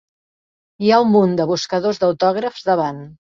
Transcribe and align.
Hi 0.85 0.89
ha 0.95 0.99
un 1.03 1.11
munt 1.15 1.35
de 1.41 1.47
buscadors 1.51 2.01
d'autògrafs 2.05 2.67
davant. 2.73 3.05